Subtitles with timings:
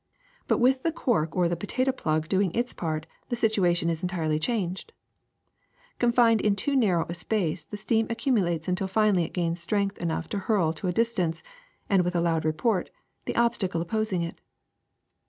[0.47, 4.39] But with the cork or the potato plug doing its part the situation is entirely
[4.39, 4.93] changed.
[5.99, 9.99] Confined in too nar row a space, the steam accumulates until finally it gains strength
[9.99, 11.43] enough to hurl to a distance,
[11.87, 12.89] and with a loud report,
[13.25, 14.41] the obstacle opposing it.